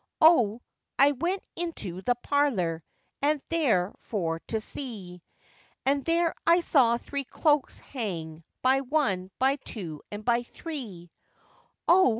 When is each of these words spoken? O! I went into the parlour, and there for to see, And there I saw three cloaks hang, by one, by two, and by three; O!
O! 0.19 0.63
I 0.97 1.11
went 1.11 1.43
into 1.55 2.01
the 2.01 2.15
parlour, 2.15 2.83
and 3.21 3.39
there 3.49 3.93
for 3.99 4.39
to 4.47 4.59
see, 4.59 5.21
And 5.85 6.03
there 6.03 6.33
I 6.43 6.61
saw 6.61 6.97
three 6.97 7.23
cloaks 7.25 7.77
hang, 7.77 8.43
by 8.63 8.81
one, 8.81 9.29
by 9.37 9.57
two, 9.57 10.01
and 10.09 10.25
by 10.25 10.41
three; 10.41 11.11
O! 11.87 12.09